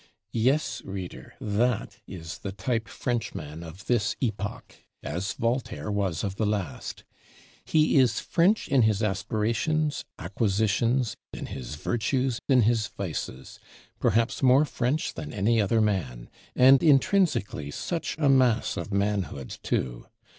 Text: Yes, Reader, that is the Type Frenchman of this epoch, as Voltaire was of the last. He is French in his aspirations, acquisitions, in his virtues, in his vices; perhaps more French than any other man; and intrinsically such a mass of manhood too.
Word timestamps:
Yes, 0.33 0.81
Reader, 0.83 1.35
that 1.39 1.99
is 2.07 2.39
the 2.39 2.51
Type 2.51 2.87
Frenchman 2.87 3.61
of 3.61 3.85
this 3.85 4.15
epoch, 4.19 4.77
as 5.03 5.33
Voltaire 5.33 5.91
was 5.91 6.23
of 6.23 6.37
the 6.37 6.45
last. 6.47 7.03
He 7.65 7.97
is 7.97 8.19
French 8.19 8.67
in 8.67 8.81
his 8.81 9.03
aspirations, 9.03 10.03
acquisitions, 10.17 11.15
in 11.35 11.45
his 11.45 11.75
virtues, 11.75 12.39
in 12.49 12.63
his 12.63 12.87
vices; 12.87 13.59
perhaps 13.99 14.41
more 14.41 14.65
French 14.65 15.13
than 15.13 15.31
any 15.31 15.61
other 15.61 15.81
man; 15.81 16.31
and 16.55 16.81
intrinsically 16.81 17.69
such 17.69 18.15
a 18.17 18.27
mass 18.27 18.77
of 18.77 18.91
manhood 18.91 19.55
too. 19.61 20.07